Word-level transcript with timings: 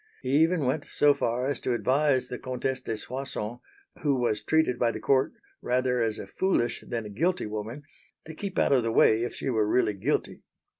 He 0.23 0.31
even 0.37 0.65
went 0.65 0.85
so 0.85 1.13
far 1.13 1.45
as 1.45 1.59
to 1.59 1.75
advise 1.75 2.27
the 2.27 2.39
Comtesse 2.39 2.79
de 2.81 2.97
Soissons 2.97 3.59
who 4.01 4.15
was 4.19 4.41
treated 4.43 4.79
by 4.79 4.89
the 4.89 4.99
Court 4.99 5.31
rather 5.61 5.99
as 5.99 6.17
a 6.17 6.25
foolish 6.25 6.83
than 6.87 7.05
a 7.05 7.09
guilty 7.09 7.45
woman, 7.45 7.83
to 8.25 8.33
keep 8.33 8.57
out 8.57 8.73
of 8.73 8.81
the 8.81 8.91
way 8.91 9.21
if 9.21 9.35
she 9.35 9.51
were 9.51 9.67
really 9.67 9.93
guilty. 9.93 10.41